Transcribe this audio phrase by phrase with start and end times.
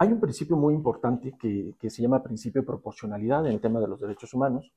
[0.00, 3.88] Hay un principio muy importante que, se llama principio de proporcionalidad en el tema de
[3.88, 4.72] los derechos humanos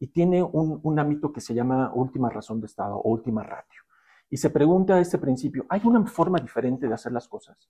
[0.00, 3.82] y tiene un, un ámbito que se llama última razón de Estado o última ratio.
[4.30, 7.68] Y se pregunta a este principio, ¿hay una forma diferente de hacer las cosas?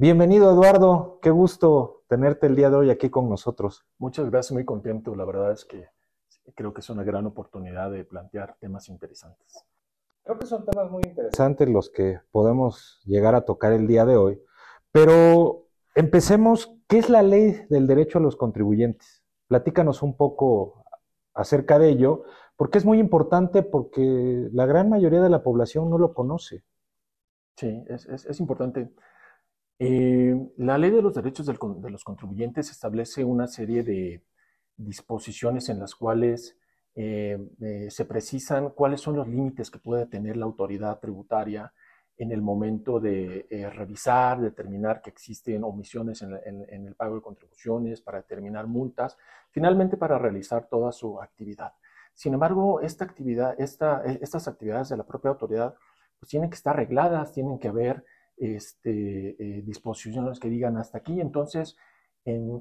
[0.00, 3.84] Bienvenido Eduardo, qué gusto tenerte el día de hoy aquí con nosotros.
[3.98, 5.16] Muchas gracias, muy contento.
[5.16, 5.88] La verdad es que
[6.54, 9.64] creo que es una gran oportunidad de plantear temas interesantes.
[10.22, 14.16] Creo que son temas muy interesantes los que podemos llegar a tocar el día de
[14.16, 14.40] hoy,
[14.92, 15.66] pero
[15.96, 19.24] empecemos, ¿qué es la ley del derecho a los contribuyentes?
[19.48, 20.84] Platícanos un poco
[21.34, 22.22] acerca de ello,
[22.54, 26.62] porque es muy importante porque la gran mayoría de la población no lo conoce.
[27.56, 28.92] Sí, es, es importante.
[29.80, 34.24] Eh, la ley de los derechos de los contribuyentes establece una serie de
[34.76, 36.56] disposiciones en las cuales
[36.96, 41.72] eh, eh, se precisan cuáles son los límites que puede tener la autoridad tributaria
[42.16, 48.18] en el momento de revisar, determinar que existen omisiones en, el pago de contribuciones, para
[48.18, 49.16] determinar multas,
[49.50, 51.74] finalmente para realizar toda su actividad.
[52.14, 55.76] Sin embargo, esta actividad, estas actividades de la propia autoridad
[56.18, 58.04] pues tienen que estar regladas, tienen que haber
[58.40, 61.20] este, eh, disposiciones que digan hasta aquí.
[61.20, 61.76] Entonces,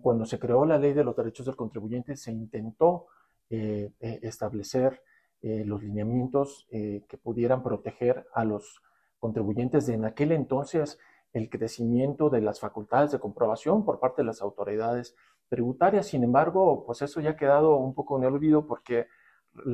[0.02, 3.08] cuando se creó la ley de los derechos del contribuyente, se intentó
[3.50, 5.02] eh, eh, establecer
[5.42, 8.82] los lineamientos que pudieran proteger a los
[9.20, 10.98] contribuyentes de en aquel entonces
[11.32, 15.16] el crecimiento de las facultades de comprobación por parte de las autoridades
[15.48, 16.08] tributarias.
[16.08, 19.08] Sin embargo, pues eso ya ha quedado un poco en el olvido porque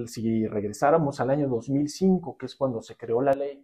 [0.07, 3.61] si regresáramos al año 2005, que es cuando se creó la ley,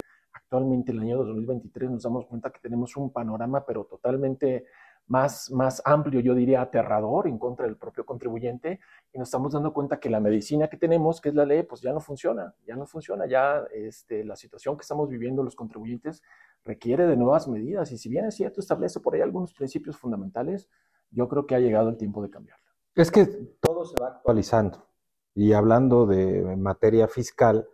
[0.49, 4.65] actualmente, en el año 2023, nos damos cuenta que tenemos un panorama, pero totalmente
[5.05, 8.79] más, más amplio, yo diría aterrador, en contra del propio contribuyente,
[9.13, 11.81] y nos estamos dando cuenta que la medicina que tenemos, que es la ley, pues
[11.81, 16.23] ya no funciona, ya no funciona, ya este, la situación que estamos viviendo los contribuyentes
[16.65, 20.67] requiere de nuevas medidas, y si bien es cierto, establece por ahí algunos principios fundamentales,
[21.11, 22.65] yo creo que ha llegado el tiempo de cambiarlo.
[22.95, 23.27] Es que
[23.61, 24.87] todo se va actualizando,
[25.35, 27.67] y hablando de materia fiscal,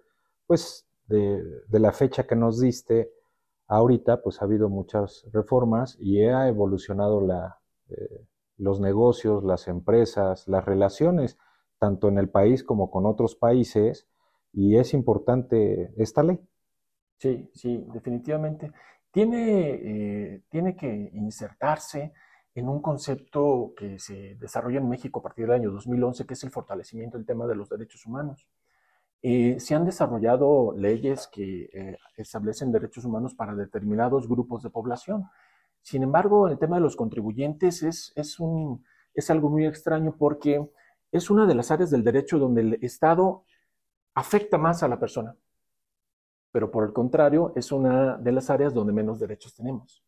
[0.45, 3.11] pues de, la fecha que nos diste,
[3.67, 8.25] ahorita pues ha habido muchas reformas y ha evolucionado la, eh,
[8.57, 11.37] los negocios, las empresas, las relaciones,
[11.77, 14.07] tanto en el país como con otros países,
[14.53, 16.39] y es importante esta ley.
[17.17, 18.71] Sí, sí, definitivamente.
[19.11, 22.13] Tiene, eh, tiene que insertarse
[22.53, 26.43] en un concepto que se desarrolla en México a partir del año 2011, que es
[26.43, 28.47] el fortalecimiento del tema de los derechos humanos.
[29.27, 35.27] Eh, se han desarrollado leyes que eh, establecen derechos humanos para determinados grupos de población.
[35.81, 40.69] Sin embargo, el tema de los contribuyentes es, es, un, es algo muy extraño porque
[41.11, 43.45] es una de las áreas del derecho donde el Estado
[44.13, 45.35] afecta más a la persona,
[46.51, 50.03] pero por el contrario, es una de las áreas donde menos derechos tenemos.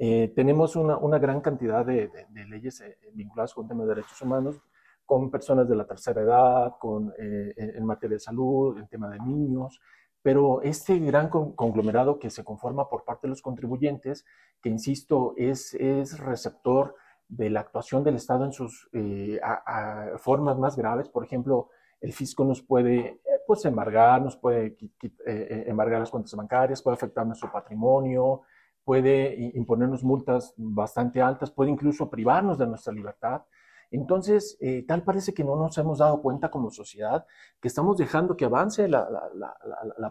[0.00, 2.82] Eh, tenemos una, una, gran cantidad de, de leyes
[3.12, 4.60] vinculadas con temas de derechos humanos,
[5.04, 9.18] con personas de la tercera edad, con, eh, en materia de salud, en tema de
[9.20, 9.80] niños,
[10.22, 14.24] pero este gran conglomerado que se conforma por parte de los contribuyentes,
[14.62, 16.94] que insisto, es, es receptor
[17.28, 19.40] de la actuación del Estado en sus eh,
[20.18, 21.70] formas más graves, por ejemplo,
[22.00, 24.76] el fisco nos puede eh, pues embargar, nos puede
[25.24, 28.42] embargar las cuentas bancarias, puede afectar nuestro patrimonio,
[28.84, 33.42] puede imponernos multas bastante altas, puede incluso privarnos de nuestra libertad.
[33.92, 37.26] Entonces, eh, tal parece que no nos hemos dado cuenta como sociedad
[37.60, 39.06] que estamos dejando que avance la,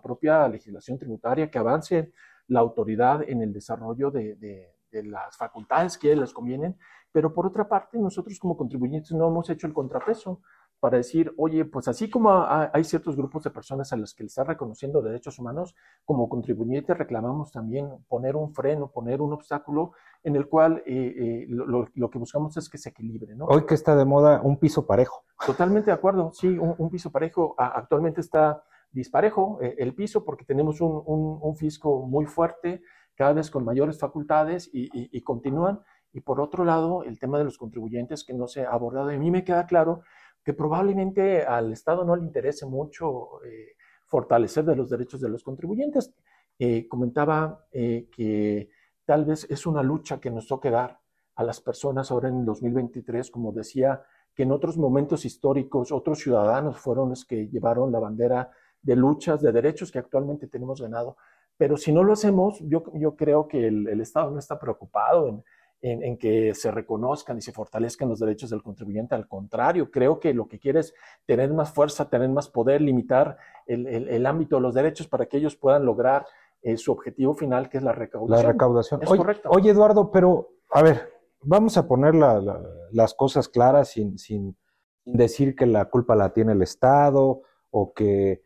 [0.04, 2.12] propia legislación tributaria, que avance
[2.48, 6.78] la autoridad en el desarrollo de, las facultades que les convienen,
[7.12, 10.42] pero por otra parte, nosotros como contribuyentes no hemos hecho el contrapeso
[10.82, 14.32] para decir, oye, pues así como hay ciertos grupos de personas a los que les
[14.32, 15.76] está reconociendo derechos humanos,
[16.06, 19.92] como contribuyentes reclamamos también poner un freno, poner un obstáculo
[20.24, 23.36] en el cual eh, eh, lo, que buscamos es que se equilibre.
[23.36, 23.46] ¿no?
[23.46, 25.24] Hoy que está de moda un piso parejo.
[25.46, 27.54] Totalmente de acuerdo, sí, un, piso parejo.
[27.60, 32.82] actualmente está disparejo eh, el piso porque tenemos un, fisco muy fuerte,
[33.14, 35.82] cada vez con mayores facultades y, y continúan.
[36.12, 39.10] Y por otro lado, el tema de los contribuyentes que no se ha abordado.
[39.10, 40.02] a mí me queda claro
[40.44, 43.76] que probablemente al Estado no le interese mucho eh,
[44.08, 46.14] fortalecer los derechos de los contribuyentes.
[46.58, 48.70] Eh, comentaba eh, que
[49.06, 51.00] tal vez es una lucha que nos toque dar
[51.36, 54.04] a las personas ahora en el 2023, como decía,
[54.36, 58.52] que en otros momentos históricos otros ciudadanos fueron los que llevaron la bandera
[58.82, 61.18] de luchas, de derechos que actualmente tenemos ganado.
[61.58, 65.28] Pero si no lo hacemos, yo, yo creo que el, el Estado no está preocupado
[65.28, 65.44] en,
[65.82, 69.16] en, que se reconozcan y se fortalezcan los derechos del contribuyente.
[69.16, 70.94] Al contrario, creo que lo que quiere es
[71.26, 75.56] tener más fuerza, tener más poder, limitar el, ámbito de los derechos para que ellos
[75.56, 76.26] puedan lograr
[76.62, 78.46] eh, su objetivo final, que es la recaudación.
[78.46, 79.02] La recaudación.
[79.08, 81.10] oye, oye, Eduardo, pero a ver,
[81.42, 84.56] vamos a poner las cosas claras sin, sin,
[85.04, 87.42] decir que la culpa la tiene el Estado
[87.72, 88.44] o que,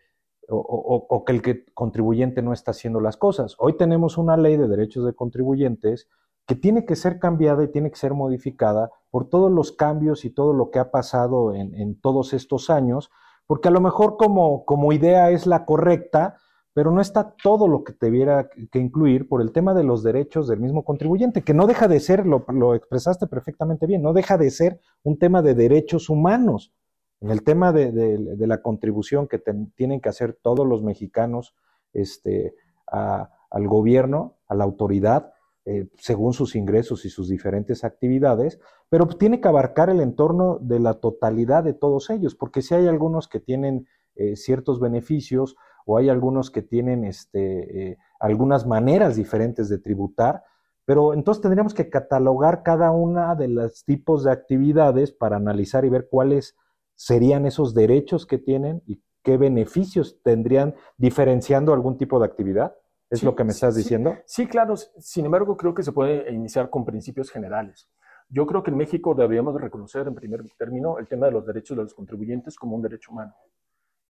[0.48, 3.56] o, que el contribuyente no está haciendo las cosas.
[3.60, 6.08] Hoy tenemos una ley de derechos de contribuyentes
[6.48, 10.30] que tiene que ser cambiada y tiene que ser modificada por todos los cambios y
[10.30, 13.10] todo lo que ha pasado en, todos estos años,
[13.48, 16.38] porque a lo mejor como, como idea es la correcta,
[16.74, 20.48] pero no está todo lo que debiera que incluir por el tema de los derechos
[20.48, 24.52] del mismo contribuyente, que no deja de ser, lo, expresaste perfectamente bien, no deja de
[24.52, 26.74] ser un tema de derechos humanos.
[27.22, 29.42] En el tema de, la contribución que
[29.76, 31.56] tienen que hacer todos los mexicanos
[31.94, 32.54] este,
[32.88, 35.32] al gobierno, a la autoridad,
[35.68, 40.80] eh, según sus ingresos y sus diferentes actividades, pero tiene que abarcar el entorno de
[40.80, 45.98] la totalidad de todos ellos, porque si hay algunos que tienen eh, ciertos beneficios o
[45.98, 50.44] hay algunos que tienen este, eh, algunas maneras diferentes de tributar,
[50.86, 55.90] pero entonces tendríamos que catalogar cada una de los tipos de actividades para analizar y
[55.90, 56.56] ver cuáles
[56.94, 62.76] serían esos derechos que tienen y qué beneficios tendrían diferenciando algún tipo de actividad.
[63.10, 64.18] ¿Es lo que me estás diciendo?
[64.26, 64.76] Sí, claro.
[64.78, 67.88] Sin embargo, creo que se puede iniciar con principios generales.
[68.30, 71.78] Yo creo que en México deberíamos reconocer, en primer término, el tema de los derechos
[71.78, 73.36] de los contribuyentes como un derecho humano.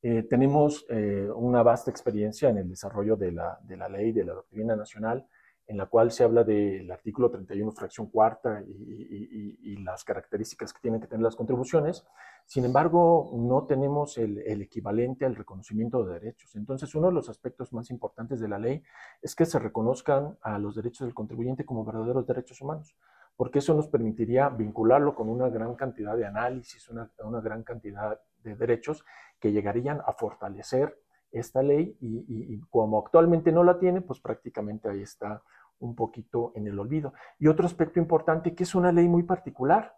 [0.01, 4.23] Eh, tenemos eh, una vasta experiencia en el desarrollo de la, de la, ley, de
[4.23, 5.27] la doctrina nacional,
[5.67, 10.99] en la cual se habla del artículo 31, fracción cuarta, y, las características que tienen
[10.99, 12.05] que tener las contribuciones.
[12.45, 16.55] Sin embargo, no tenemos el, equivalente al reconocimiento de derechos.
[16.55, 18.83] Entonces, uno de los aspectos más importantes de la ley
[19.21, 22.95] es que se reconozcan a los derechos del contribuyente como verdaderos derechos humanos,
[23.35, 28.55] porque eso nos permitiría vincularlo con una gran cantidad de análisis, una gran cantidad de
[28.55, 29.03] derechos
[29.39, 31.04] que llegarían a fortalecer
[31.35, 35.43] esta ley y, como actualmente no la tiene, pues prácticamente ahí está
[35.79, 37.13] un poquito en el olvido.
[37.37, 39.95] Y otro aspecto importante, que es una ley muy particular,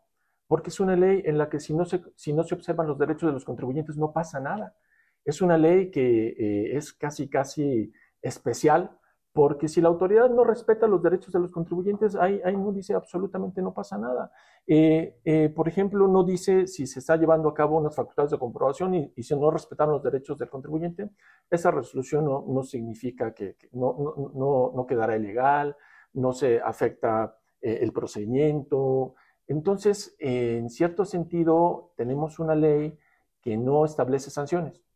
[0.48, 2.98] porque es una ley en la que si no se, si no se observan los
[2.98, 4.76] derechos de los contribuyentes no pasa nada.
[5.24, 7.92] Es una ley que eh, es casi, casi
[8.22, 8.98] especial
[9.38, 13.62] porque si la autoridad no respeta los derechos de los contribuyentes, ahí, no dice absolutamente
[13.62, 14.32] no pasa nada.
[14.66, 18.40] Eh, eh, por ejemplo, no dice si se está llevando a cabo unas facultades de
[18.40, 21.12] comprobación y, si no respetaron los derechos del contribuyente,
[21.52, 25.78] esa resolución no, significa que, no, quedará ilegal,
[26.14, 29.14] no se afecta eh, el procedimiento.
[29.46, 32.98] Entonces, en cierto sentido, tenemos una ley
[33.40, 34.87] que no establece sanciones.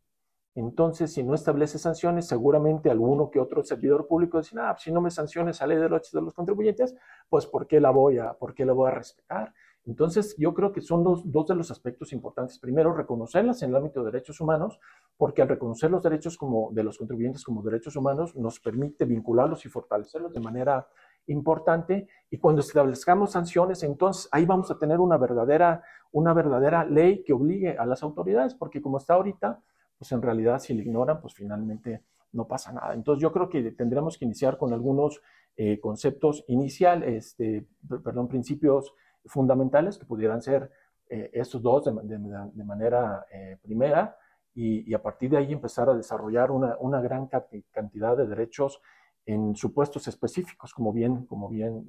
[0.54, 5.00] Entonces, si no establece sanciones, seguramente alguno que otro servidor público dice, ah, si no
[5.00, 6.94] me sanciones a ley de derechos de los contribuyentes,
[7.28, 9.54] pues ¿por qué la voy a, por qué la voy a respetar?
[9.84, 12.58] Entonces, yo creo que son dos, dos, de los aspectos importantes.
[12.58, 14.78] Primero, reconocerlas en el ámbito de derechos humanos,
[15.16, 16.38] porque al reconocer los derechos
[16.70, 20.86] de los contribuyentes como derechos humanos, nos permite vincularlos y fortalecerlos de manera
[21.26, 22.08] importante.
[22.30, 25.82] Y cuando establezcamos sanciones, entonces ahí vamos a tener una verdadera,
[26.12, 29.62] una verdadera ley que obligue a las autoridades, porque como está ahorita,
[30.02, 32.02] pues en realidad si lo ignoran, pues finalmente
[32.32, 32.92] no pasa nada.
[32.92, 35.22] Entonces yo creo que tendremos que iniciar con algunos
[35.56, 37.68] eh, conceptos iniciales, este,
[38.02, 38.92] perdón, principios
[39.26, 40.72] fundamentales que pudieran ser
[41.08, 44.16] eh, estos dos de, manera eh, primera
[44.52, 47.28] y, a partir de ahí empezar a desarrollar una, una, gran
[47.70, 48.80] cantidad de derechos
[49.24, 51.86] en supuestos específicos, como bien, como bien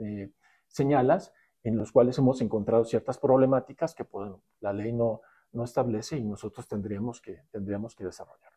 [0.67, 1.33] señalas,
[1.63, 5.21] en los cuales hemos encontrado ciertas problemáticas que pues, la ley no,
[5.53, 8.51] no establece y nosotros tendríamos que, tendríamos que desarrollar.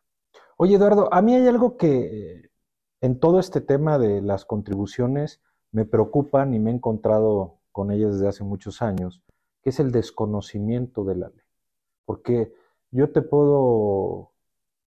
[0.57, 2.49] Oye, Eduardo, a mí hay algo que
[3.01, 8.13] en todo este tema de las contribuciones me preocupan y me he encontrado con ellas
[8.13, 9.21] desde hace muchos años,
[9.61, 11.45] que es el desconocimiento de la ley.
[12.05, 12.53] Porque
[12.89, 14.31] yo te puedo,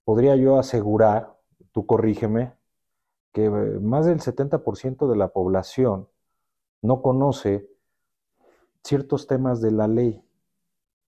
[0.05, 1.39] podría yo asegurar,
[1.73, 2.55] tú corrígeme,
[3.33, 6.09] que más del 70% de la población
[6.83, 7.71] no conoce
[8.83, 10.25] ciertos temas de la ley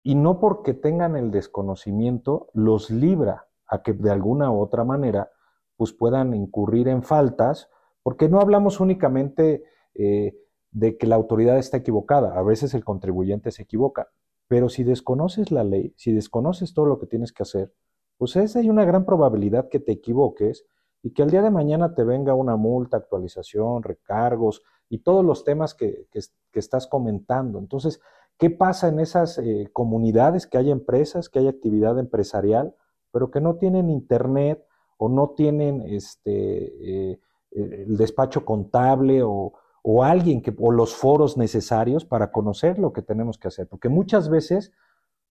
[0.02, 5.30] y no porque tengan el desconocimiento los libra a que de alguna u otra manera
[5.76, 7.68] pues puedan incurrir en faltas,
[8.02, 10.36] porque no hablamos únicamente eh,
[10.70, 14.08] de que la autoridad está equivocada, a veces el contribuyente se equivoca,
[14.48, 17.72] pero si desconoces la ley, si desconoces todo lo que tienes que hacer,
[18.18, 20.66] pues es, hay una gran probabilidad que te equivoques
[21.02, 25.44] y que al día de mañana te venga una multa, actualización, recargos y todos los
[25.44, 27.58] temas que, que estás comentando.
[27.58, 28.00] Entonces,
[28.38, 32.74] ¿Qué pasa en esas eh, comunidades que hay empresas, que hay actividad empresarial,
[33.12, 34.64] pero que no tienen internet
[34.96, 37.20] o no tienen este, eh,
[37.52, 43.02] el despacho contable o, o alguien que, o los foros necesarios para conocer lo que
[43.02, 43.66] tenemos que hacer.
[43.68, 44.72] Porque muchas veces,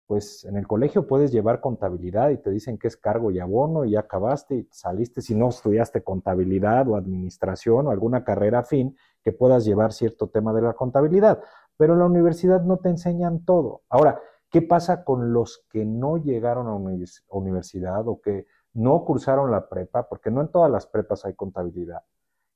[0.06, 3.86] pues en el colegio puedes llevar contabilidad y te dicen que es cargo y abono
[3.86, 8.98] y ya acabaste y saliste si no estudiaste contabilidad o administración o alguna carrera afín
[9.24, 11.42] que puedas llevar cierto tema de la contabilidad.
[11.78, 13.82] Pero en la universidad no te enseñan todo.
[13.90, 16.96] Ahora, ¿qué pasa con los que no llegaron a una
[17.30, 20.08] universidad o que no cursaron la prepa?
[20.08, 22.04] Porque no en todas las prepas hay contabilidad.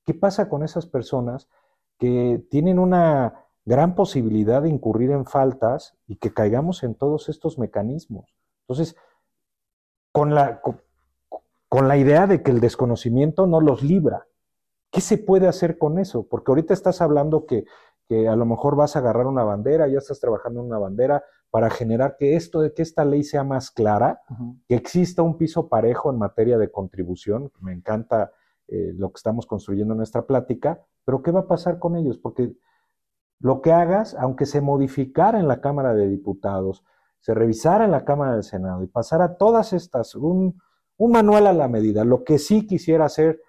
[0.04, 1.48] ¿Qué pasa con esas personas
[1.98, 7.58] que tienen una gran posibilidad de incurrir en faltas y que caigamos en todos estos
[7.58, 8.34] mecanismos.
[8.62, 8.96] Entonces,
[10.12, 10.62] con la,
[11.68, 14.28] con, la idea de que el desconocimiento no los libra,
[14.92, 16.26] ¿qué se puede hacer con eso?
[16.28, 17.64] Porque ahorita estás hablando que,
[18.08, 21.24] que a lo mejor vas a agarrar una bandera, ya estás trabajando en una bandera
[21.50, 24.20] para generar que esto, de que esta ley sea más clara,
[24.68, 27.50] que exista un piso parejo en materia de contribución.
[27.60, 28.32] Me encanta
[28.68, 32.18] eh, lo que estamos construyendo en nuestra plática, pero ¿qué va a pasar con ellos?
[32.18, 32.56] Porque
[33.38, 36.84] lo que hagas, aunque se modificara en la Cámara de Diputados,
[37.20, 40.60] se revisara en la Cámara del Senado y pasara todas estas, un,
[40.98, 43.40] manual a la medida, lo que sí quisiera hacer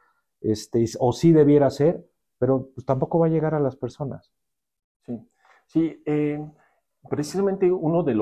[0.42, 2.06] este, o sí debiera hacer,
[2.38, 4.32] pero pues, tampoco va a llegar a las personas.
[5.66, 6.02] Sí.
[6.06, 6.40] Eh,
[7.10, 8.16] precisamente uno de,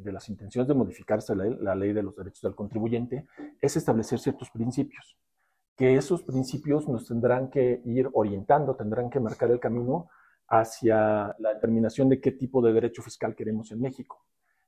[0.00, 3.26] de, las intenciones de modificarse la, la ley de los derechos del contribuyente
[3.60, 5.16] es establecer ciertos principios
[5.76, 10.08] que esos principios nos tendrán que ir orientando, tendrán que marcar el camino
[10.48, 14.24] hacia la determinación de qué tipo de derecho fiscal queremos en México.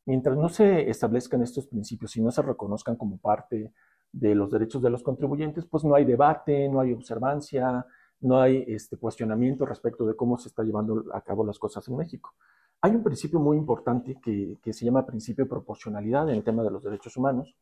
[0.06, 3.72] Mientras no se establezcan estos principios y no se reconozcan como parte
[4.12, 7.84] de los derechos de los contribuyentes, pues no hay debate, no hay observancia,
[8.24, 11.96] no hay este, cuestionamiento respecto de cómo se está llevando a cabo las cosas en
[11.96, 12.34] México.
[12.80, 16.62] Hay un principio muy importante que, que se llama principio de proporcionalidad en el tema
[16.62, 17.56] de los derechos humanos,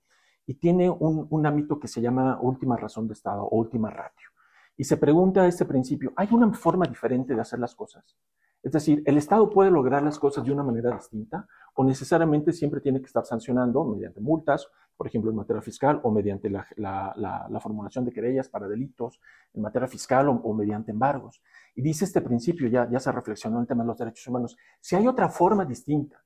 [0.46, 4.28] y tiene un, ámbito que se llama última razón de Estado o última ratio.
[4.76, 8.16] Y se pregunta a este principio, ¿hay una forma diferente de hacer las cosas?
[8.62, 12.80] Es decir, ¿el Estado puede lograr las cosas de una manera distinta o necesariamente siempre
[12.80, 18.04] tiene que estar sancionando mediante multas, por ejemplo, en materia fiscal o mediante la, formulación
[18.04, 19.20] de querellas para delitos
[19.52, 21.42] en materia fiscal o, mediante embargos?
[21.74, 24.56] Y dice este principio, ya, ya se reflexionó en el tema de los derechos humanos,
[24.80, 26.22] si hay otra forma distinta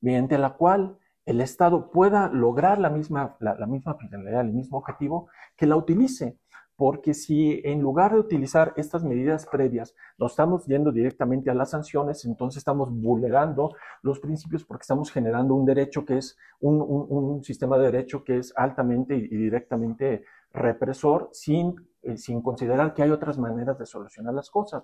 [0.00, 5.28] mediante la cual el Estado pueda lograr la misma, la, misma finalidad, el mismo objetivo,
[5.56, 6.38] que la utilice.
[6.80, 11.72] Porque si en lugar de utilizar estas medidas previas nos estamos yendo directamente a las
[11.72, 17.76] sanciones, entonces estamos vulnerando los principios porque estamos generando un derecho que es un, sistema
[17.76, 23.36] de derecho que es altamente y directamente represor sin, eh, sin considerar que hay otras
[23.36, 24.82] maneras de solucionar las cosas.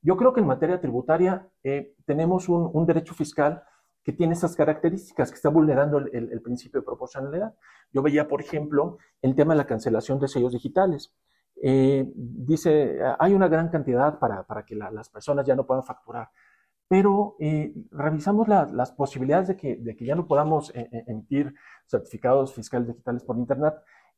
[0.00, 3.64] Yo creo que en materia tributaria eh, tenemos un, derecho fiscal
[4.04, 7.52] que tiene esas características, que está vulnerando el, principio de proporcionalidad.
[7.92, 11.12] Yo veía, por ejemplo, el tema de la cancelación de sellos digitales.
[11.64, 16.28] Eh, dice, hay una gran cantidad para, que las personas ya no puedan facturar,
[16.88, 21.54] pero eh, revisamos las posibilidades de que, de que, ya no podamos eh, emitir
[21.86, 23.74] certificados fiscales digitales por Internet,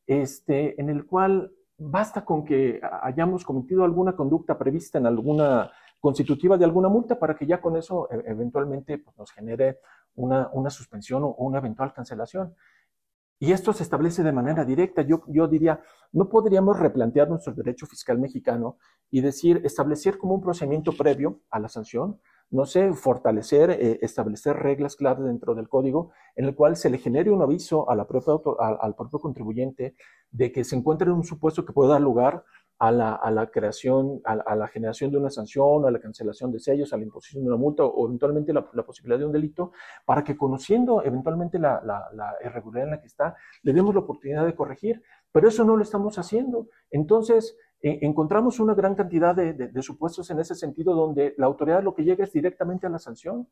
[0.06, 5.70] este, en el cual basta con que hayamos cometido alguna conducta prevista en alguna
[6.00, 9.80] constitutiva de alguna multa para que ya con eso e, eventualmente pues, nos genere
[10.14, 12.54] una, una, suspensión o una eventual cancelación.
[13.38, 15.02] Y esto se establece de manera directa.
[15.02, 15.80] Yo, yo diría,
[16.12, 18.78] no podríamos replantear nuestro derecho fiscal mexicano
[19.10, 24.56] y decir, establecer como un procedimiento previo a la sanción, no sé, fortalecer, eh, establecer
[24.56, 28.06] reglas claras dentro del código en el cual se le genere un aviso a la
[28.06, 28.34] propia,
[28.80, 29.96] al propio contribuyente
[30.30, 32.44] de que se encuentre en un supuesto que pueda dar lugar
[32.88, 36.96] a la, creación, a, la generación de una sanción, a la cancelación de sellos, a
[36.96, 39.72] la imposición de una multa o eventualmente la, posibilidad de un delito,
[40.04, 41.80] para que conociendo eventualmente la,
[42.44, 45.02] irregularidad en la que está, le demos la oportunidad de corregir.
[45.32, 46.68] Pero eso no lo estamos haciendo.
[46.90, 51.94] Entonces, e, encontramos una gran cantidad de, supuestos en ese sentido donde la autoridad lo
[51.94, 53.48] que llega es directamente a la sanción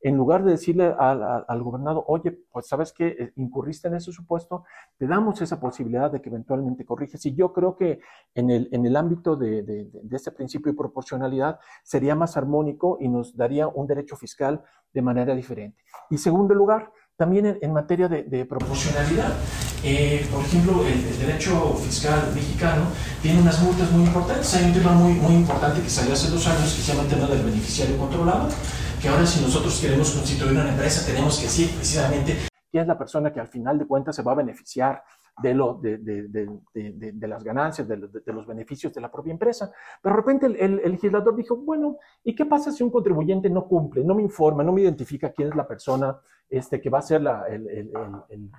[0.00, 4.64] en lugar de decirle al, gobernador, oye, pues sabes que eh, incurriste en ese supuesto,
[4.98, 7.24] te damos esa posibilidad de que eventualmente corriges.
[7.26, 8.00] Y yo creo que
[8.34, 13.08] en el, en el ámbito de, de, este principio de proporcionalidad sería más armónico y
[13.08, 14.62] nos daría un derecho fiscal
[14.92, 15.82] de manera diferente.
[16.10, 19.32] Y segundo lugar, también en, materia de, proporcionalidad.
[19.82, 22.84] Eh, por ejemplo, el, derecho fiscal mexicano
[23.22, 24.54] tiene unas multas muy importantes.
[24.54, 27.14] Hay un tema muy, muy importante que salió hace dos años que se llama el
[27.14, 28.48] tema del beneficiario controlado
[29.06, 32.98] que ahora si nosotros queremos constituir una empresa tenemos que decir precisamente quién es la
[32.98, 35.00] persona que al final de cuentas se va a beneficiar
[35.40, 39.70] de, lo, de, de, de, las ganancias, de, los beneficios de la propia empresa.
[40.02, 44.02] Pero de repente el, legislador dijo, bueno, ¿y qué pasa si un contribuyente no cumple,
[44.02, 47.22] no me informa, no me identifica quién es la persona este, que va a ser
[47.22, 47.92] la, el,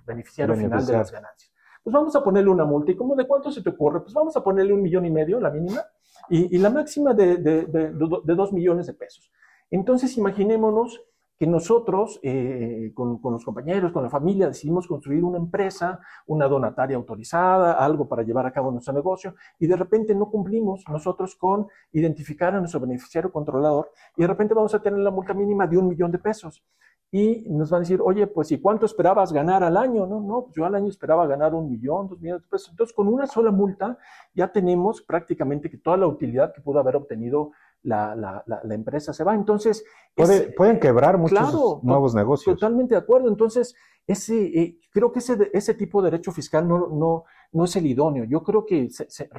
[0.06, 1.52] beneficiario final de las ganancias?
[1.84, 2.92] Pues vamos a ponerle una multa.
[2.92, 4.00] ¿Y cómo de cuánto se te ocurre?
[4.00, 5.84] Pues vamos a ponerle un millón y medio, la mínima,
[6.30, 9.30] y, la máxima de, de, de, de 2 millones de pesos.
[9.70, 11.02] Entonces, imaginémonos
[11.38, 16.98] que nosotros, eh, con, los compañeros, con la familia, decidimos construir una empresa, una donataria
[16.98, 21.68] autorizada, algo para llevar a cabo nuestro negocio, y de repente no cumplimos nosotros con
[21.92, 25.78] identificar a nuestro beneficiario controlador, y de repente vamos a tener la multa mínima de
[25.78, 26.64] un millón de pesos.
[27.10, 30.06] Y nos van a decir, oye, pues ¿y cuánto esperabas ganar al año?
[30.06, 32.70] No, no, pues yo al año esperaba ganar un millón, dos millones de pesos.
[32.72, 33.98] Entonces, con una sola multa
[34.34, 37.52] ya tenemos prácticamente que toda la utilidad que pudo haber obtenido
[37.84, 39.34] la, la, la, empresa se va.
[39.34, 39.84] Entonces...
[40.56, 42.56] pueden quebrar muchos nuevos negocios.
[42.56, 43.30] Totalmente de acuerdo.
[43.30, 47.76] Entonces, ese, eh, creo que ese, ese tipo de derecho fiscal no, no, no es
[47.76, 48.24] el idóneo.
[48.24, 49.30] Yo creo que se, se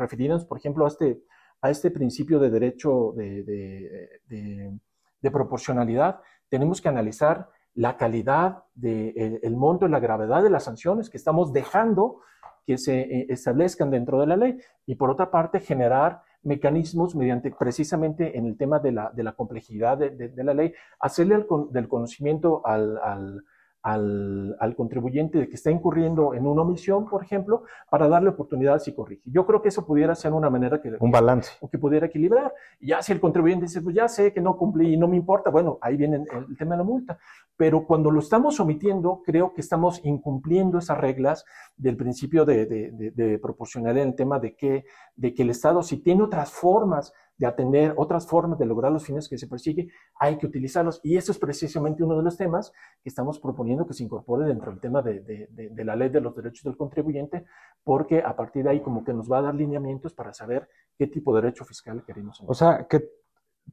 [0.46, 1.22] por ejemplo, a este,
[1.60, 4.78] a este principio de derecho de, de,
[5.20, 10.64] de, proporcionalidad, tenemos que analizar la calidad, de, el, monto y la gravedad de las
[10.64, 12.20] sanciones que estamos dejando
[12.66, 17.50] que se eh, establezcan dentro de la ley y por otra parte generar mecanismos mediante
[17.50, 21.88] precisamente en el tema de la, de la complejidad de, de, la ley, hacerle del
[21.88, 23.44] conocimiento al, al
[23.88, 28.78] al, al, contribuyente de que está incurriendo en una omisión, por ejemplo, para darle oportunidad
[28.80, 29.22] si corrige.
[29.24, 30.92] Yo creo que eso pudiera ser una manera que...
[31.00, 31.52] Un balance.
[31.60, 32.52] O que pudiera equilibrar.
[32.80, 35.50] Ya si el contribuyente dice, pues ya sé que no cumplí y no me importa,
[35.50, 37.18] bueno, ahí viene el, tema de la multa.
[37.56, 41.44] Pero cuando lo estamos omitiendo, creo que estamos incumpliendo esas reglas
[41.76, 44.84] del principio de, de, de, de proporcionalidad en el tema de que,
[45.16, 49.04] de que el Estado, si tiene otras formas de atender otras formas de lograr los
[49.04, 51.00] fines que se persigue, hay que utilizarlos.
[51.04, 54.70] Y eso es precisamente uno de los temas que estamos proponiendo que se incorpore dentro
[54.72, 57.46] del tema de, de, de, la ley de los derechos del contribuyente,
[57.84, 60.68] porque a partir de ahí como que nos va a dar lineamientos para saber
[60.98, 62.42] qué tipo de derecho fiscal queremos.
[62.44, 63.08] O sea, que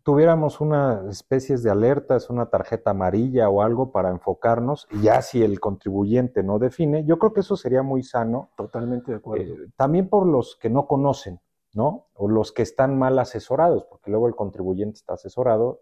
[0.03, 5.41] tuviéramos una especie de alertas, una tarjeta amarilla o algo para enfocarnos, y ya si
[5.41, 8.51] el contribuyente no define, yo creo que eso sería muy sano.
[8.55, 9.53] Totalmente de acuerdo.
[9.55, 11.39] Eh, también por los que no conocen,
[11.75, 12.07] ¿no?
[12.13, 15.81] O los que están mal asesorados, porque luego el contribuyente está asesorado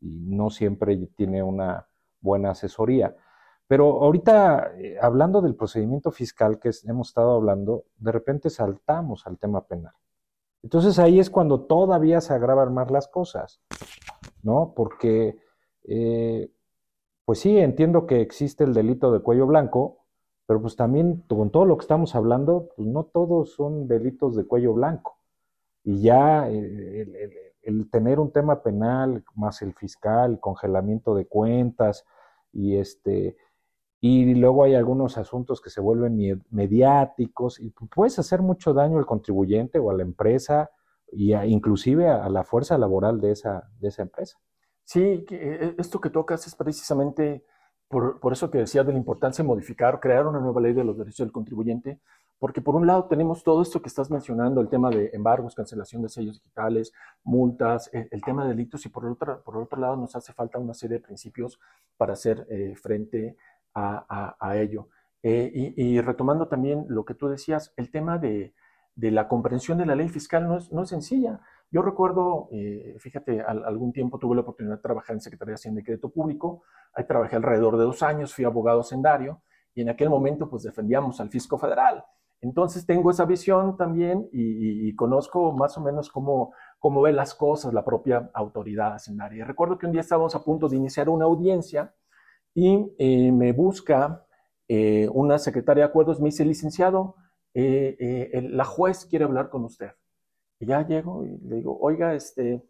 [0.00, 1.88] y no siempre tiene una
[2.20, 3.16] buena asesoría.
[3.66, 9.38] Pero ahorita, eh, hablando del procedimiento fiscal que hemos estado hablando, de repente saltamos al
[9.38, 9.92] tema penal.
[10.62, 13.60] Entonces ahí es cuando todavía se agravan más las cosas,
[14.44, 14.74] ¿no?
[14.76, 15.38] Porque,
[15.84, 16.52] eh,
[17.24, 20.04] pues sí, entiendo que existe el delito de cuello blanco,
[20.46, 24.44] pero pues también con todo lo que estamos hablando, pues no todos son delitos de
[24.46, 25.21] cuello blanco
[25.84, 27.06] y ya eh,
[27.62, 32.04] el, tener un tema penal más el fiscal, congelamiento de cuentas
[32.52, 33.36] y este
[34.04, 39.06] y luego hay algunos asuntos que se vuelven mediáticos y puedes hacer mucho daño al
[39.06, 40.70] contribuyente o a la empresa
[41.12, 44.38] y inclusive a, la fuerza laboral de esa, de esa empresa.
[44.82, 47.44] Sí, eh, esto que tocas es precisamente
[47.86, 50.82] por, por, eso que decía de la importancia de modificar, crear una nueva ley de
[50.82, 52.00] los derechos del contribuyente,
[52.42, 56.02] porque por un lado tenemos todo esto que estás mencionando, el tema de embargos, cancelación
[56.02, 60.16] de sellos digitales, multas, el, tema de delitos, y por otro, por otro lado nos
[60.16, 61.60] hace falta una serie de principios
[61.96, 63.36] para hacer eh, frente
[63.76, 64.88] a, ello.
[65.22, 68.54] Eh, y, retomando también lo que tú decías, el tema de,
[68.96, 71.38] de la comprensión de la ley fiscal no es, no es sencilla.
[71.70, 75.80] Yo recuerdo, eh, fíjate, algún tiempo tuve la oportunidad de trabajar en Secretaría de Hacienda
[75.80, 79.42] y Crédito Público, ahí trabajé alrededor de dos años, fui abogado sendario,
[79.76, 82.04] y en aquel momento pues defendíamos al fisco federal.
[82.42, 87.72] Entonces tengo esa visión también y, conozco más o menos cómo, cómo ve las cosas
[87.72, 89.44] la propia autoridad hacendaria.
[89.44, 91.94] Recuerdo que un día estábamos a punto de iniciar una audiencia
[92.52, 94.26] y eh, me busca
[94.66, 97.14] eh, una secretaria de acuerdos, me dice, licenciado,
[97.54, 99.92] eh, la juez quiere hablar con usted.
[100.58, 102.64] Y ya llego y le digo, oiga, este,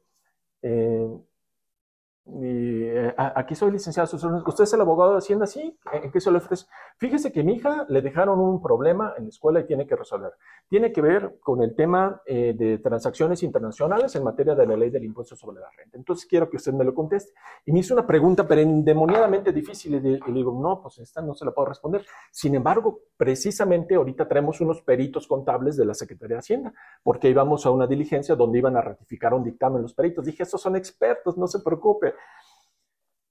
[3.16, 4.44] aquí soy licenciado.
[4.46, 5.46] ¿Usted es el abogado de Hacienda?
[5.46, 5.78] Sí.
[5.92, 6.66] ¿En qué se le ofrece?
[7.02, 10.34] Fíjese que mi hija le dejaron un problema en la escuela y tiene que resolver.
[10.68, 14.88] Tiene que ver con el tema eh, de transacciones internacionales en materia de la ley
[14.88, 15.98] del impuesto sobre la renta.
[15.98, 17.32] Entonces quiero que usted me lo conteste.
[17.66, 19.96] Y me hizo una pregunta, pero endemoniadamente difícil.
[19.96, 22.06] Y le, digo, no, pues esta no se la puedo responder.
[22.30, 27.66] Sin embargo, precisamente ahorita traemos unos peritos contables de la Secretaría de Hacienda, porque íbamos
[27.66, 30.24] a una diligencia donde iban a ratificar un dictamen los peritos.
[30.24, 32.14] Dije, estos son expertos, no se preocupe.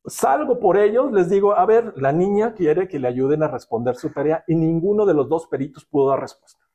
[0.06, 3.96] Salgo por ellos, les digo, a ver, la niña quiere que le ayuden a responder
[3.96, 6.66] su tarea y ninguno de los dos peritos pudo dar respuesta.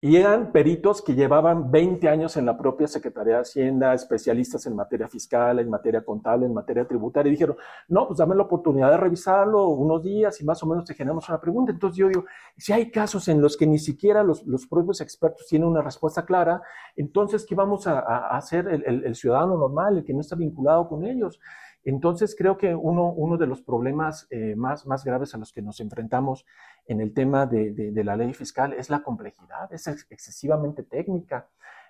[0.00, 4.76] Y eran peritos que llevaban 20 años en la propia Secretaría de Hacienda, especialistas en
[4.76, 7.56] materia fiscal, en materia contable, en materia tributaria, y dijeron,
[7.88, 11.28] no, pues dame la oportunidad de revisarlo unos días y más o menos te generamos
[11.28, 11.72] una pregunta.
[11.72, 15.48] Entonces yo digo, si hay casos en los que ni siquiera los, los propios expertos
[15.48, 16.62] tienen una respuesta clara,
[16.94, 17.98] entonces, ¿qué vamos a,
[18.36, 21.40] hacer el, el ciudadano normal, el que no está vinculado con ellos?
[21.88, 26.44] Entonces, creo que uno, de los problemas eh, más, graves a los que nos enfrentamos
[26.86, 31.48] en el tema de, la ley fiscal es la complejidad, es excesivamente técnica.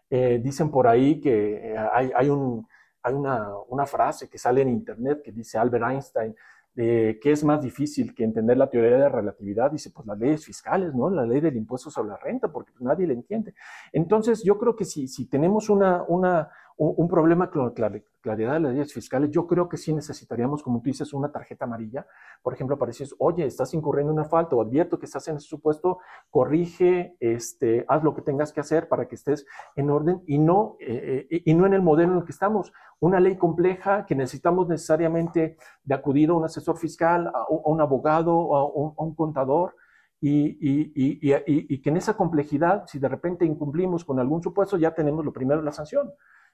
[0.09, 2.65] Eh, dicen por ahí que eh, hay, hay, un,
[3.03, 6.33] hay una, frase que sale en internet que dice Albert Einstein,
[6.81, 9.73] eh, ¿qué es más difícil que entender la teoría de la relatividad?
[9.73, 11.11] Dice, pues las leyes fiscales, ¿no?
[11.11, 13.53] La ley del impuesto sobre la renta, porque pues, nadie le entiende.
[13.93, 19.31] Entonces, yo creo que si, tenemos una, un problema con claridad de las leyes fiscales,
[19.31, 22.07] yo creo que sí necesitaríamos, como tú dices, una tarjeta amarilla.
[22.41, 25.37] Por ejemplo, para decir, oye, estás incurriendo en una falta o advierto que estás en
[25.37, 25.99] ese supuesto,
[26.31, 30.77] corrige, este, haz lo que tengas que hacer para que estés en orden y no,
[30.79, 32.73] eh, eh, y no en el modelo en el que estamos.
[33.01, 38.55] Una ley compleja que necesitamos necesariamente de acudir a un asesor fiscal, a, un abogado,
[38.55, 39.75] a un, a un contador.
[40.21, 44.77] Y, y, y, y, que en esa complejidad, si de repente incumplimos con algún supuesto,
[44.77, 46.11] ya tenemos lo primero, la sanción.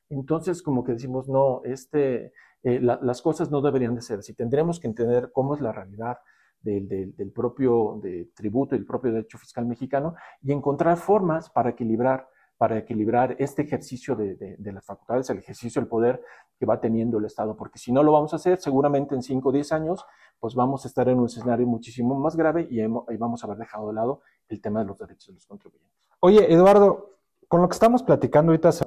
[0.08, 4.34] Entonces, como que decimos, no, este, eh, las cosas no deberían de ser así.
[4.34, 6.18] Tendremos que entender cómo es la realidad
[6.62, 11.70] del, del, propio de tributo y el propio derecho fiscal mexicano y encontrar formas para
[11.70, 16.22] equilibrar, para equilibrar este ejercicio de, de, las facultades, el ejercicio del poder
[16.58, 17.54] que va teniendo el Estado.
[17.54, 20.06] Porque si no lo vamos a hacer, seguramente en 5 o 10 años,
[20.40, 22.80] pues vamos a estar en un escenario muchísimo más grave y,
[23.18, 26.08] vamos a haber dejado de lado el tema de los derechos de los contribuyentes.
[26.20, 27.10] Oye, Eduardo,
[27.48, 28.84] con lo que estamos platicando ahorita se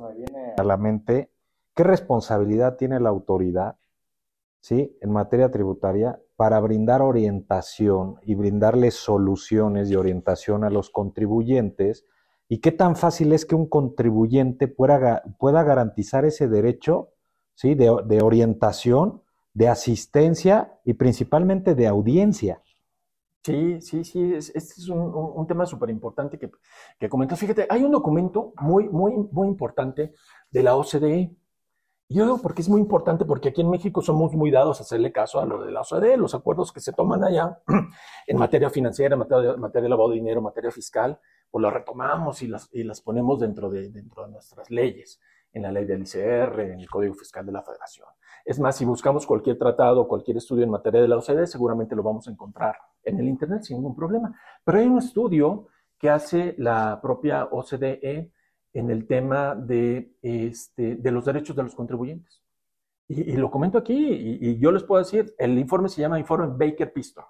[0.57, 1.31] a la mente
[1.75, 3.77] qué responsabilidad tiene la autoridad,
[4.59, 4.97] ¿sí?
[5.01, 12.05] En materia tributaria para brindar orientación y brindarles soluciones y orientación a los contribuyentes
[12.49, 17.09] y qué tan fácil es que un contribuyente pueda, pueda garantizar ese derecho,
[17.53, 17.75] ¿sí?
[17.75, 19.21] De, de orientación,
[19.53, 22.61] de asistencia y principalmente de audiencia.
[23.43, 26.51] Sí, sí, sí, este es un, un tema súper importante que,
[26.99, 27.39] que comentas.
[27.39, 30.13] Fíjate, hay un documento muy, muy, muy importante
[30.51, 31.33] de la OCDE.
[32.09, 35.11] Yo digo porque es muy importante, porque aquí en México somos muy dados a hacerle
[35.13, 37.61] caso a lo de la OCDE, los acuerdos que se toman allá
[38.27, 41.19] en materia financiera, en materia, materia de lavado de dinero, materia fiscal,
[41.49, 45.19] pues las retomamos y las, y las ponemos dentro de, dentro de nuestras leyes,
[45.57, 48.07] en la ley del ICR, en el Código Fiscal de la Federación.
[48.45, 52.03] Es más, si buscamos cualquier tratado, cualquier estudio en materia de la OCDE, seguramente lo
[52.03, 54.39] vamos a encontrar en el Internet sin ningún problema.
[54.63, 55.67] Pero hay un estudio
[55.99, 58.31] que hace la propia OCDE
[58.73, 62.41] en el tema de, este, de los derechos de los contribuyentes.
[63.09, 66.91] Y, lo comento aquí, y, yo les puedo decir, el informe se llama informe Baker
[66.91, 67.23] Piston,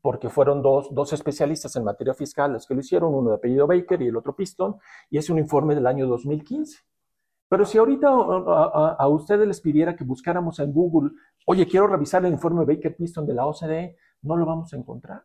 [0.00, 3.66] porque fueron dos, dos especialistas en materia fiscal los que lo hicieron, uno de apellido
[3.66, 4.76] Baker y el otro Piston,
[5.10, 6.89] y es un informe del año 2015.
[7.50, 11.10] Pero si ahorita a, ustedes les pidiera que buscáramos en Google,
[11.46, 15.24] oye, quiero revisar el informe Baker Piston de la OCDE, no lo vamos a encontrar.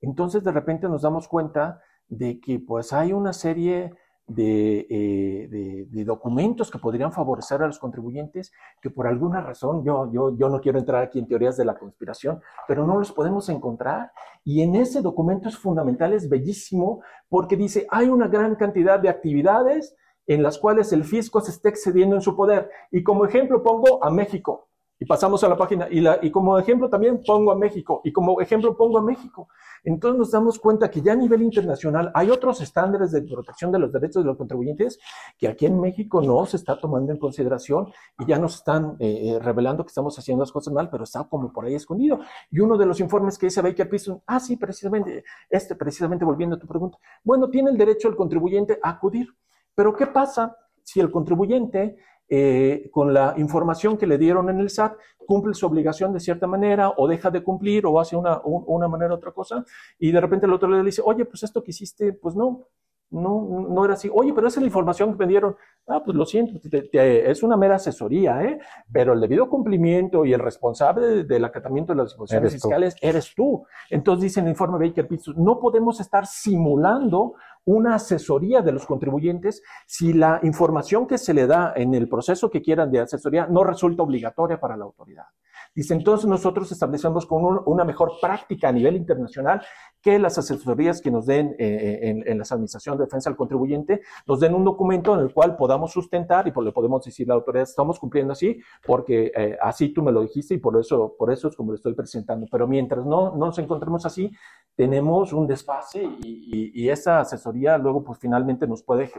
[0.00, 3.92] Entonces, de repente nos damos cuenta de que pues hay una serie
[4.26, 8.52] de, eh, de, documentos que podrían favorecer a los contribuyentes
[8.82, 11.78] que por alguna razón, yo, yo, yo no quiero entrar aquí en teorías de la
[11.78, 14.10] conspiración, pero no los podemos encontrar.
[14.44, 19.08] Y en ese documento es fundamental, es bellísimo, porque dice, hay una gran cantidad de
[19.08, 19.96] actividades
[20.30, 22.70] en las cuales el fisco se está excediendo en su poder.
[22.92, 24.68] Y como ejemplo pongo a México.
[24.96, 25.88] Y pasamos a la página.
[25.90, 28.00] Y, la, y como ejemplo también pongo a México.
[28.04, 29.48] Y como ejemplo pongo a México.
[29.82, 33.78] Entonces nos damos cuenta que ya a nivel internacional hay otros estándares de protección de
[33.78, 34.98] los derechos de los contribuyentes
[35.38, 39.30] que aquí en México no se está tomando en consideración y ya nos están eh,
[39.30, 42.20] eh, revelando que estamos haciendo las cosas mal, pero está como por ahí escondido.
[42.50, 46.56] Y uno de los informes que dice Baker Piston, ah, sí, precisamente, este, precisamente volviendo
[46.56, 49.28] a tu pregunta, bueno, tiene el derecho el contribuyente a acudir,
[49.74, 51.96] pero ¿qué pasa si el contribuyente
[52.32, 56.46] eh, con la información que le dieron en el SAT, cumple su obligación de cierta
[56.46, 59.64] manera o deja de cumplir o hace una, una manera otra cosa
[59.98, 62.68] y de repente el otro le dice, oye, pues esto que hiciste, pues no,
[63.10, 64.08] no, no era así.
[64.12, 65.56] Oye, pero esa es la información que me dieron.
[65.86, 66.60] Ah, pues lo siento,
[66.92, 68.60] es una mera asesoría, ¿eh?
[68.92, 73.64] Pero el debido cumplimiento y el responsable del acatamiento de las disposiciones fiscales eres tú.
[73.88, 78.86] Entonces dice en el informe Baker Pitts, no podemos estar simulando una asesoría de los
[78.86, 83.46] contribuyentes si la información que se le da en el proceso que quieran de asesoría
[83.46, 85.26] no resulta obligatoria para la autoridad.
[85.74, 89.62] Dice, entonces nosotros establecemos con una mejor práctica a nivel internacional
[90.02, 94.00] que las asesorías que nos den eh, en, en, las administraciones de defensa al contribuyente
[94.26, 97.34] nos den un documento en el cual podamos sustentar y por le podemos decir la
[97.34, 101.32] autoridad, estamos cumpliendo así porque eh, así tú me lo dijiste y por eso, por
[101.32, 102.46] eso es como lo estoy presentando.
[102.50, 104.30] Pero mientras no, no nos encontremos así,
[104.74, 109.12] tenemos un desfase y, y, esa asesoría luego pues finalmente nos puede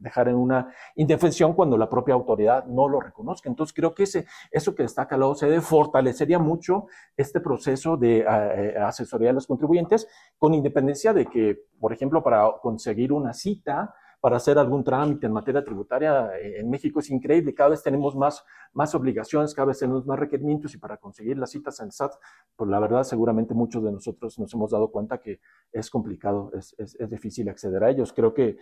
[0.00, 3.48] dejar, en una indefensión cuando la propia autoridad no lo reconozca.
[3.48, 8.74] Entonces creo que ese, eso que destaca la OCDE fortalecería mucho este proceso de eh,
[8.78, 14.38] asesoría de los contribuyentes con independencia de que, por ejemplo, para conseguir una cita, para
[14.38, 17.54] hacer algún trámite en materia tributaria eh, en México es increíble.
[17.54, 21.50] Cada vez tenemos más, más obligaciones, cada vez tenemos más requerimientos y para conseguir las
[21.50, 22.12] citas en SAT,
[22.56, 26.74] pues la verdad seguramente muchos de nosotros nos hemos dado cuenta que es complicado, es,
[26.78, 28.12] es, difícil acceder a ellos.
[28.12, 28.56] Creo que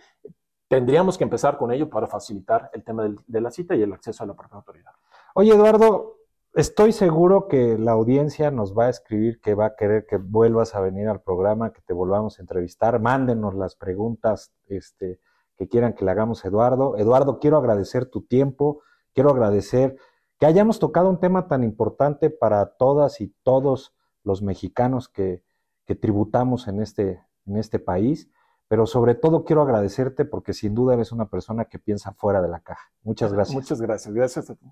[0.67, 4.23] tendríamos que empezar con ello para facilitar el tema de la cita y el acceso
[4.23, 4.91] a la propia autoridad.
[5.33, 6.14] Oye, Eduardo,
[6.55, 10.75] estoy seguro que la audiencia nos va a escribir que va a querer que vuelvas
[10.75, 12.99] a venir al programa, que te volvamos a entrevistar.
[12.99, 15.19] Mándenos las preguntas este,
[15.57, 16.97] que quieran que le hagamos Eduardo.
[16.97, 18.81] Eduardo, quiero agradecer tu tiempo,
[19.13, 19.97] quiero agradecer
[20.39, 25.43] que hayamos tocado un tema tan importante para todas y todos los mexicanos que,
[25.85, 28.29] que tributamos en este, en este país
[28.67, 32.47] pero sobre todo quiero agradecerte porque sin duda eres una persona que piensa fuera de
[32.47, 32.91] la caja.
[33.03, 33.55] Muchas gracias.
[33.55, 34.13] Muchas gracias.
[34.13, 34.65] Gracias a ti.